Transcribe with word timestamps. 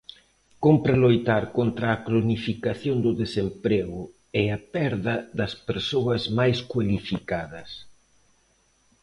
Cómpre 0.63 0.93
loitar 1.03 1.43
contra 1.57 1.87
a 1.91 2.01
cronificación 2.07 2.95
do 3.05 3.11
desemprego 3.21 4.01
e 4.41 4.43
a 4.57 4.59
perda 4.73 5.15
das 5.39 5.53
persoas 5.69 6.23
máis 6.37 6.57
cualificadas. 6.71 7.69